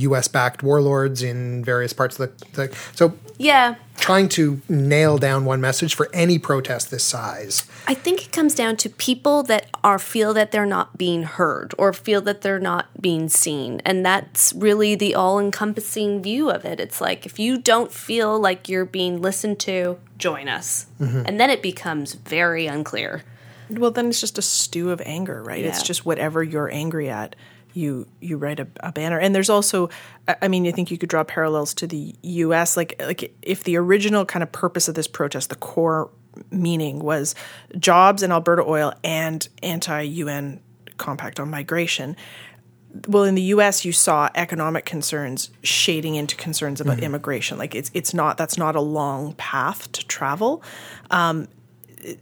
[0.00, 3.74] know us backed warlords in various parts of the, the so Yeah.
[3.96, 8.55] trying to nail down one message for any protest this size I think it comes
[8.55, 12.59] down to people that are feel that they're not being heard or feel that they're
[12.59, 13.83] not being seen.
[13.85, 16.81] And that's really the all-encompassing view of it.
[16.81, 20.86] It's like if you don't feel like you're being listened to, join us.
[21.00, 21.22] Mm-hmm.
[21.26, 23.22] And then it becomes very unclear.
[23.70, 25.64] Well, then it's just a stew of anger, right?
[25.64, 27.36] It's just whatever you're angry at.
[27.72, 29.90] You you write a, a banner, and there's also,
[30.40, 32.76] I mean, I think you could draw parallels to the U.S.
[32.76, 36.08] Like like if the original kind of purpose of this protest, the core
[36.50, 37.34] meaning was
[37.78, 40.60] jobs in Alberta oil and anti-UN
[40.98, 42.16] compact on migration.
[43.09, 47.59] Well, in the U.S., you saw economic concerns shading into concerns about immigration.
[47.59, 50.62] Like it's it's not that's not a long path to travel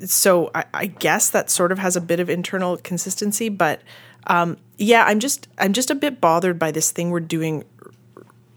[0.04, 3.82] so I, I guess that sort of has a bit of internal consistency, but
[4.26, 7.64] um, yeah, I'm just I'm just a bit bothered by this thing we're doing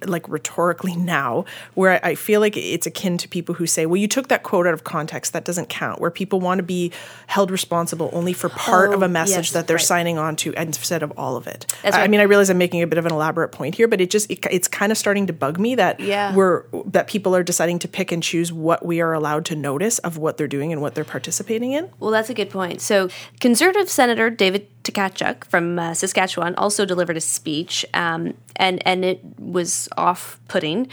[0.10, 3.98] like rhetorically now, where I, I feel like it's akin to people who say, "Well,
[3.98, 5.34] you took that quote out of context.
[5.34, 6.92] That doesn't count." Where people want to be
[7.28, 9.86] held responsible only for part of Oh, a message yes, that they're right.
[9.86, 11.66] signing on to instead of all of it.
[11.84, 14.02] I, I mean, I realize I'm making a bit of an elaborate point here, but
[14.02, 16.34] it just it, it's kind of starting to bug me that Yeah.
[16.36, 20.00] we're that people are deciding to pick and choose what we are allowed to notice
[20.00, 21.90] of what they're doing and what they're participating in.
[22.00, 22.82] Well, that's a good point.
[22.82, 29.04] So, Conservative Senator David Tkachuk from uh, Saskatchewan also delivered a speech, um, and and
[29.04, 30.88] it was off-putting.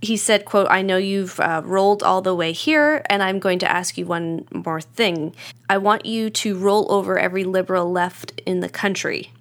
[0.00, 3.58] He said, "quote I know you've uh, rolled all the way here, and I'm going
[3.60, 5.34] to ask you one more thing.
[5.68, 9.32] I want you to roll over every liberal left in the country."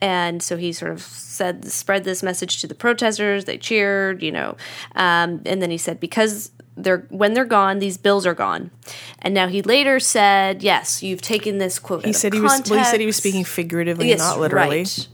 [0.00, 3.44] And so he sort of said, spread this message to the protesters.
[3.44, 4.56] They cheered, you know,
[4.96, 8.70] um, and then he said, because they're when they're gone, these bills are gone.
[9.18, 12.04] And now he later said, yes, you've taken this quote.
[12.04, 14.78] He said he was well, he said he was speaking figuratively, Yes, not literally.
[14.78, 15.08] right.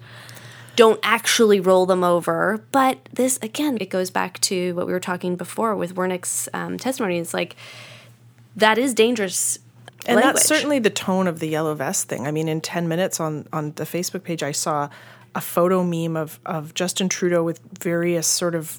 [0.77, 2.64] Don't actually roll them over.
[2.71, 6.79] But this, again, it goes back to what we were talking before with Wernick's um,
[6.79, 7.18] testimony.
[7.18, 7.57] It's like,
[8.55, 9.59] that is dangerous.
[10.07, 10.35] And language.
[10.37, 12.29] that's certainly the tone of the yellow vest thing.
[12.29, 14.88] I mean, in 10 minutes on, on the Facebook page, I saw
[15.35, 18.79] a photo meme of, of Justin Trudeau with various sort of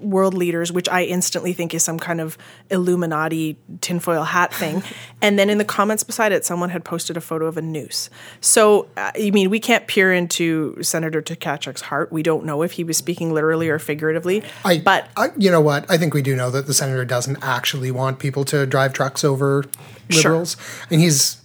[0.00, 2.36] world leaders, which I instantly think is some kind of
[2.70, 4.82] Illuminati tinfoil hat thing.
[5.22, 8.10] and then in the comments beside it, someone had posted a photo of a noose.
[8.40, 12.12] So, uh, I mean, we can't peer into Senator Tkachuk's heart.
[12.12, 14.42] We don't know if he was speaking literally or figuratively.
[14.64, 15.90] I, but I, you know what?
[15.90, 19.24] I think we do know that the senator doesn't actually want people to drive trucks
[19.24, 19.64] over
[20.10, 20.86] liberals, Sure.
[20.90, 21.38] and he's.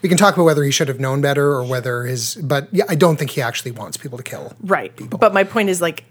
[0.00, 2.84] We can talk about whether he should have known better or whether his, but yeah,
[2.88, 4.54] I don't think he actually wants people to kill.
[4.62, 4.94] Right.
[4.96, 5.18] people.
[5.18, 6.04] But my point is like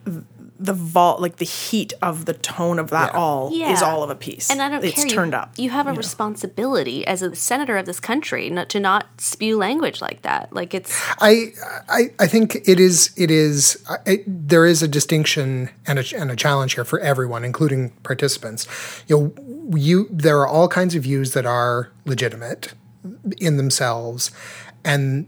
[0.57, 3.19] the vault, like the heat of the tone of that Yeah.
[3.19, 4.49] all is all of a piece.
[4.49, 5.07] And I don't it's care.
[5.07, 5.53] turned you, up.
[5.57, 10.01] You have a responsibility as a senator of this country not to not spew language
[10.01, 10.53] like that.
[10.53, 11.53] Like it's I,
[11.89, 13.11] I, I think it is.
[13.17, 13.83] It is.
[14.07, 18.67] I, there is a distinction and a, and a challenge here for everyone, including participants.
[19.07, 22.73] You know, you there are all kinds of views that are legitimate
[23.37, 24.31] in themselves,
[24.83, 25.27] and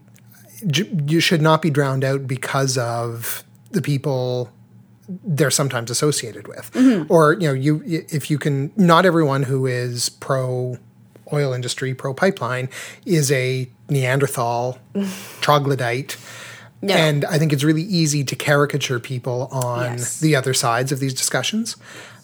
[1.06, 4.52] you should not be drowned out because of the people
[5.10, 6.70] they're sometimes associated with,
[7.10, 8.72] or you know, you if you can.
[8.76, 10.78] Not everyone who is pro
[11.34, 12.70] oil industry, pro pipeline,
[13.06, 14.78] is a Neanderthal
[15.42, 16.18] troglodyte.
[16.84, 20.20] And I think it's really easy to caricature people on Yes.
[20.20, 21.76] the other sides of these discussions.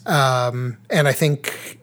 [0.06, 1.80] Um, and I think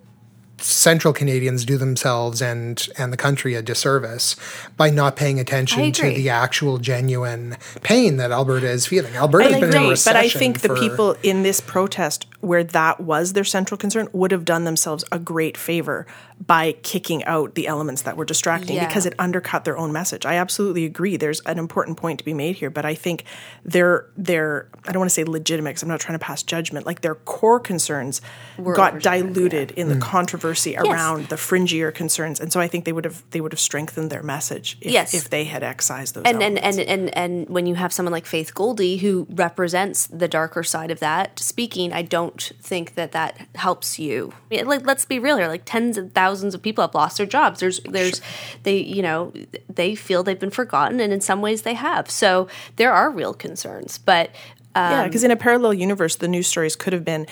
[0.62, 4.36] central Canadians do themselves and and the country a disservice
[4.76, 9.14] by not paying attention to the actual genuine pain that Alberta is feeling.
[9.16, 12.62] Alberta's I been in a recession but I think the people in this protest, where
[12.64, 16.06] that was their central concern, would have done themselves a great favor
[16.46, 18.86] by kicking out the elements that were distracting Yeah.
[18.86, 20.24] because it undercut their own message.
[20.26, 21.16] I absolutely agree.
[21.16, 23.24] There's an important point to be made here, but I think
[23.64, 26.86] their their I don't want to say legitimate because I'm not trying to pass judgment.
[26.86, 28.20] Like their core concerns
[28.56, 29.02] got overshadowed,
[29.34, 30.00] diluted in the Mm.
[30.02, 33.60] controversy around the fringier concerns, and so I think they would have they would have
[33.60, 35.14] strengthened their message if, Yes.
[35.14, 36.24] if they had excised those.
[36.24, 40.28] and and, and and and when you have someone like Faith Goldy who represents the
[40.28, 44.32] darker side of that speaking, I don't think that that helps you.
[44.50, 45.48] I mean, Like, let's be real here.
[45.48, 47.60] Like tens of thousands of people have lost their jobs.
[47.60, 48.20] There's, there's,
[48.62, 49.32] they, you know,
[49.68, 52.10] they feel they've been forgotten, and in some ways they have.
[52.10, 54.30] So there are real concerns, but.
[54.76, 57.26] Yeah, Um, because in a parallel universe, the news stories could have been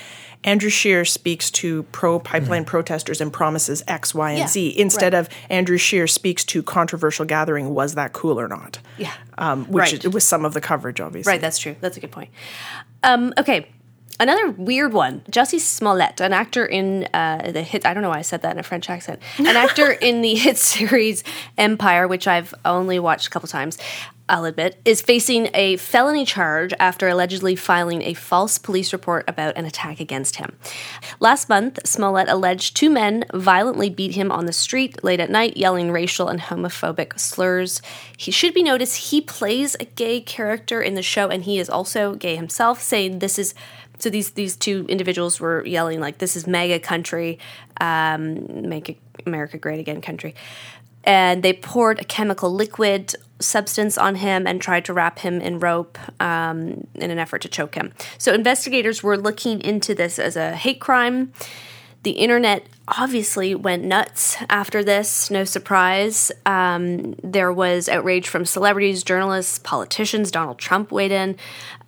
[0.45, 5.13] Andrew Scheer speaks to pro pipeline protesters and promises X, Y, and Yeah, Z instead
[5.13, 5.21] right.
[5.21, 7.75] of Andrew Scheer speaks to controversial gathering.
[7.75, 8.79] Was that cool or not?
[8.99, 9.13] Yeah.
[9.37, 10.05] um, which Right.
[10.05, 11.31] it was some of the coverage, obviously.
[11.31, 11.77] Right, that's true.
[11.81, 12.31] That's a good point.
[13.05, 13.69] Um, okay.
[14.21, 15.21] Another weird one.
[15.31, 18.51] Jussie Smollett, an actor in uh, the hit, I don't know why I said that
[18.51, 21.23] in a French accent, an actor in the hit series
[21.57, 23.79] Empire, which I've only watched a couple times,
[24.29, 29.57] I'll admit, is facing a felony charge after allegedly filing a false police report about
[29.57, 30.57] an attack against him.
[31.19, 35.57] Last month, Smollett alleged two men violently beat him on the street late at night,
[35.57, 37.81] yelling racial and homophobic slurs.
[38.17, 41.71] He should be noticed he plays a gay character in the show, and he is
[41.71, 43.55] also gay himself, saying this is.
[44.01, 47.39] So these these two individuals were yelling like, "This is MAGA country,
[47.81, 50.35] um, make America great again, country."
[51.05, 55.61] and they poured a chemical liquid substance on him and tried to wrap him in
[55.61, 57.93] rope um, in an effort to choke him.
[58.19, 61.33] So investigators were looking into this as a hate crime.
[62.03, 66.33] The internet obviously went nuts after this, no surprise.
[66.47, 70.31] Um, there was outrage from celebrities, journalists, politicians.
[70.31, 71.37] Donald Trump weighed in,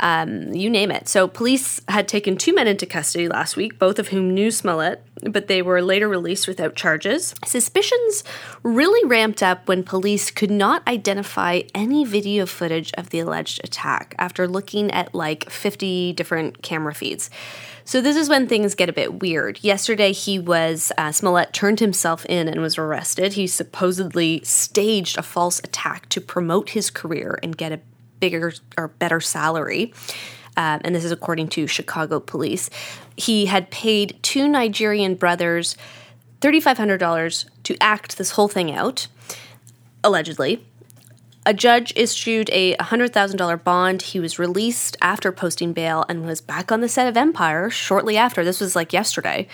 [0.01, 1.09] um, you name it.
[1.09, 5.03] So, police had taken two men into custody last week, both of whom knew Smollett,
[5.23, 7.35] but they were later released without charges.
[7.45, 8.25] Suspicions
[8.63, 14.15] really ramped up when police could not identify any video footage of the alleged attack
[14.19, 17.31] after looking at like 50 different camera feeds.
[17.91, 19.59] So this is when things get a bit weird.
[19.65, 23.35] Yesterday, he was uh, Smollett turned himself in and was arrested.
[23.35, 27.81] He supposedly staged a false attack to promote his career and get a
[28.21, 29.93] bigger or better salary.
[30.57, 32.71] Um, and this is according to Chicago police.
[33.17, 35.77] He had paid two Nigerian brothers
[36.41, 39.07] $3,500 to act this whole thing out,
[40.03, 40.65] allegedly.
[41.47, 44.03] A judge issued a $100,000 bond.
[44.03, 48.17] He was released after posting bail and was back on the set of Empire shortly
[48.17, 48.45] after.
[48.45, 49.49] This was like yesterday.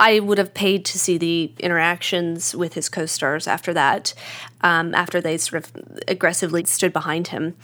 [0.00, 4.14] I would have paid to see the interactions with his co stars after that,
[4.60, 5.72] um, after they sort of
[6.06, 7.56] aggressively stood behind him.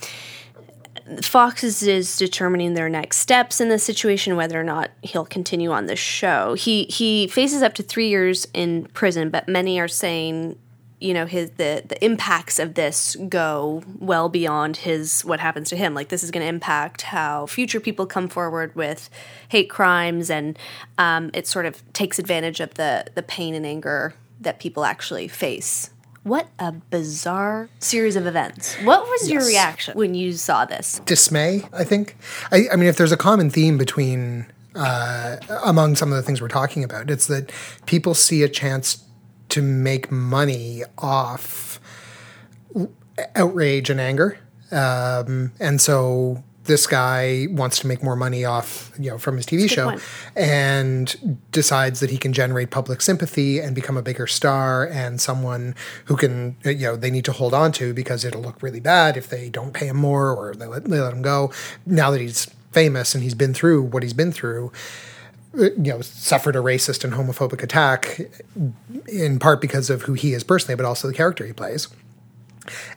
[1.21, 5.71] Fox is, is determining their next steps in this situation, whether or not he'll continue
[5.71, 6.55] on the show.
[6.55, 10.57] He he faces up to three years in prison, but many are saying,
[10.99, 15.75] you know, his the the impacts of this go well beyond his what happens to
[15.75, 15.93] him.
[15.93, 19.09] Like this is going to impact how future people come forward with
[19.49, 20.57] hate crimes, and
[20.97, 25.27] um, it sort of takes advantage of the the pain and anger that people actually
[25.27, 25.89] face.
[26.23, 28.75] What a bizarre series of events.
[28.83, 30.99] What was your reaction when you saw this?
[31.05, 31.63] dismay.
[31.71, 32.17] I think.
[32.51, 36.41] I, I mean, if there's a common theme between uh, among some of the things
[36.41, 37.09] we're talking about.
[37.09, 37.51] It's that
[37.85, 39.03] people see a chance
[39.49, 41.79] to make money off
[43.35, 44.37] outrage and anger,
[44.71, 49.45] um, and so this guy wants to make more money off, you know, from his
[49.45, 50.01] TV show, point.
[50.35, 55.75] and decides that he can generate public sympathy and become a bigger star and someone
[56.05, 59.15] who can, you know, they need to hold on to because it'll look really bad
[59.15, 61.51] if they don't pay him more or they let, they let him go.
[61.85, 64.71] Now that he's famous and he's been through what he's been through,
[65.57, 68.19] you know, suffered a racist and homophobic attack
[69.07, 71.87] in part because of who he is personally, but also the character he plays.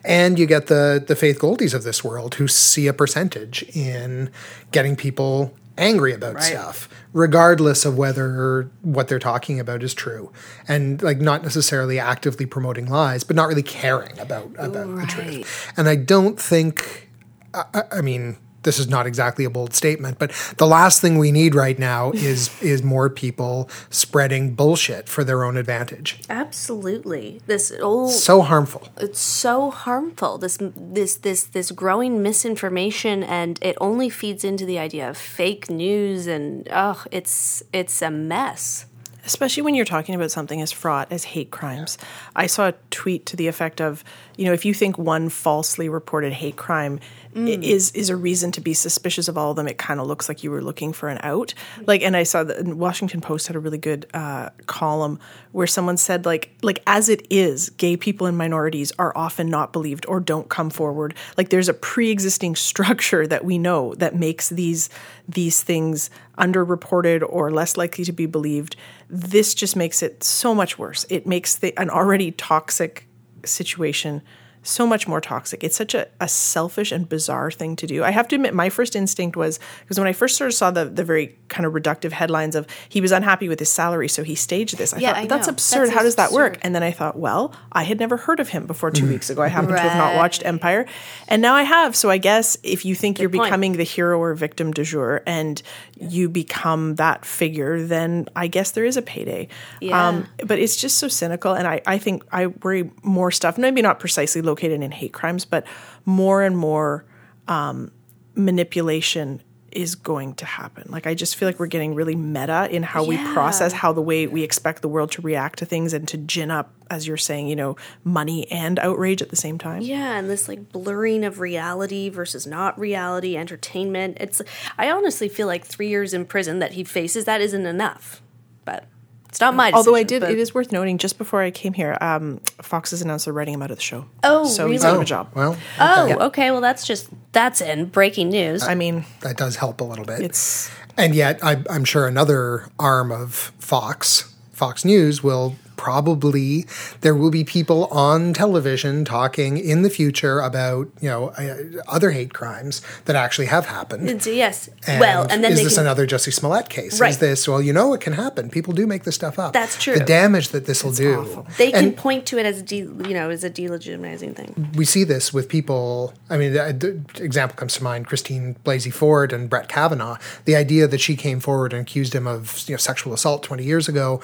[0.03, 4.31] And you get the the Faith Goldys of this world who see a percentage in
[4.71, 10.31] getting people angry about stuff, regardless of whether what they're talking about is true,
[10.67, 15.71] and like not necessarily actively promoting lies, but not really caring about about the truth.
[15.77, 17.09] And I don't think,
[17.53, 18.37] I- I mean.
[18.63, 22.11] This is not exactly a bold statement, but the last thing we need right now
[22.13, 26.19] is is more people spreading bullshit for their own advantage.
[26.29, 27.41] Absolutely.
[27.47, 28.87] This old So harmful.
[28.97, 34.77] it's so harmful this this this this growing misinformation and it only feeds into the
[34.79, 38.85] idea of fake news and oh it's it's a mess
[39.25, 41.97] especially when you're talking about something as fraught as hate crimes.
[42.35, 44.03] I saw a tweet to the effect of,
[44.39, 46.99] you know, if you think one falsely reported hate crime
[47.35, 47.39] i-
[47.75, 50.29] is is a reason to be suspicious of all of them, it kind of looks
[50.29, 51.53] like you were looking for an out.
[51.85, 55.19] Like, and I saw the Washington Post had a really good uh, column
[55.51, 59.73] where someone said, like, like as it is, gay people and minorities are often not
[59.73, 61.13] believed or don't come forward.
[61.37, 64.89] Like, there's a pre-existing structure that we know that makes these
[65.27, 68.75] these things underreported or less likely to be believed.
[69.09, 71.05] This just makes it so much worse.
[71.09, 73.05] It makes the, an already toxic
[73.45, 74.21] situation
[74.61, 75.63] so much more toxic.
[75.63, 78.03] It's such a, a selfish and bizarre thing to do.
[78.03, 80.71] I have to admit, my first instinct was because when I first sort of saw
[80.71, 84.23] the, the very kind of reductive headlines of he was unhappy with his salary, so
[84.23, 84.93] he staged this.
[84.93, 85.51] I Yeah, thought, I that's know.
[85.51, 85.87] absurd.
[85.87, 86.57] That's How does that work?
[86.61, 89.13] And then I thought, well, I had never heard of him before two mm-hmm.
[89.13, 89.41] weeks ago.
[89.41, 90.85] I happen to have not watched Empire.
[91.27, 91.95] And now I have.
[91.95, 93.45] So I guess if you think you're point.
[93.45, 95.61] becoming the hero or victim du jour and
[96.01, 99.47] you become that figure, then I guess there is a payday.
[99.81, 100.07] Yeah.
[100.45, 101.53] but it's just so cynical.
[101.53, 105.45] And I, I think I worry more stuff, maybe not precisely located in hate crimes,
[105.45, 105.65] but
[106.05, 107.05] more and more
[107.47, 107.91] um,
[108.35, 109.41] manipulation
[109.71, 110.85] is going to happen.
[110.89, 114.01] Like I just feel like we're getting really meta in how we process how the
[114.01, 117.17] way we expect the world to react to things and to gin up, as you're
[117.17, 119.81] saying, you know, money and outrage at the same time.
[119.81, 124.41] yeah and this like blurring of reality versus not reality entertainment it's
[124.77, 128.21] i honestly feel like three years in prison that he faces that isn't enough
[128.65, 128.85] but
[129.29, 130.97] it's not my Although I did, but- it is worth noting.
[130.97, 133.83] Just before I came here, um, Fox has announced they're writing him out of the
[133.83, 134.05] show.
[134.23, 134.91] Oh, so he's really?
[134.91, 135.29] out of a job.
[135.35, 139.81] Well, oh okay well that's just that's in breaking news I mean, that does help
[139.81, 140.21] a little bit.
[140.21, 146.65] it's And yet, I, I'm sure another arm of Fox, Fox News, will probably
[146.99, 151.55] there will be people on television talking in the future about you know uh,
[151.87, 154.09] other hate crimes that actually have happened.
[154.09, 156.99] And so, yes well and then is this can, another Jussie Smollett case?
[156.99, 157.11] Right.
[157.11, 157.61] Is this well?
[157.61, 158.49] You know, it can happen.
[158.49, 159.53] People do make this stuff up.
[159.53, 159.93] That's true.
[159.93, 161.21] The damage that this will do.
[161.21, 161.47] awful.
[161.57, 164.85] they can point to it as a de, you know as a delegitimizing thing we
[164.85, 166.13] see this with people.
[166.29, 170.17] I mean, the, the example comes to mind: Christine Blasey Ford and Brett Kavanaugh.
[170.45, 173.63] The idea that she came forward and accused him of you know, sexual assault twenty
[173.63, 174.21] years ago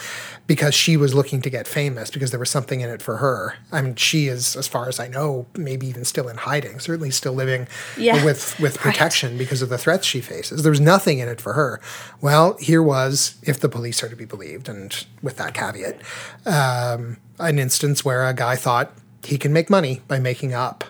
[0.48, 3.56] because she was looking to get famous because there was something in it for her.
[3.72, 6.80] I mean, she is, as far as I know, maybe even still in hiding.
[6.82, 7.68] Certainly, still living
[7.98, 8.26] Yeah.
[8.26, 10.64] with with protection because of the threats she faces.
[10.64, 11.80] There was nothing in it for her.
[12.20, 16.02] Well, here was, if the police are to be believed, and with that caveat,
[16.46, 18.92] um, an instance where a guy thought
[19.24, 20.84] he can make money by making up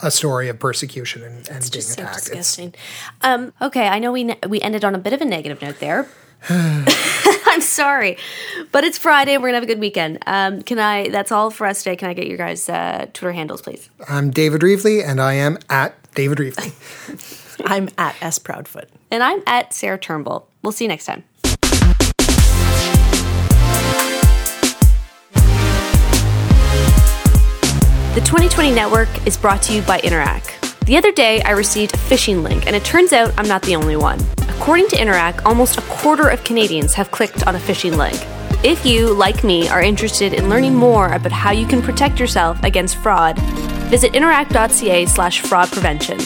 [0.00, 2.18] a story of persecution and, and being just so attacked.
[2.18, 2.74] It's, disgusting.
[3.22, 5.78] Um, okay, I know we ne- we ended on a bit of a negative note
[5.80, 6.06] there.
[7.56, 8.18] I'm sorry,
[8.70, 9.32] but it's Friday.
[9.32, 10.18] And we're gonna have a good weekend.
[10.26, 11.08] Um, can I?
[11.08, 11.96] That's all for us today.
[11.96, 13.88] Can I get your guys' uh, Twitter handles, please?
[14.10, 16.74] I'm David Reevely, and I am at David Reevely.
[17.64, 18.88] I'm at S Proudfoot.
[19.10, 20.46] And I'm at Sarah Turnbull.
[20.62, 21.24] We'll see you next time.
[28.12, 30.84] The 2020 Network is brought to you by Interac.
[30.84, 33.76] The other day, I received a phishing link, and it turns out I'm not the
[33.76, 34.18] only one.
[34.58, 38.16] According to Interac, almost a quarter of Canadians have clicked on a phishing link.
[38.64, 42.60] If you, like me, are interested in learning more about how you can protect yourself
[42.64, 43.38] against fraud,
[43.90, 46.18] visit interac.ca slash fraud prevention.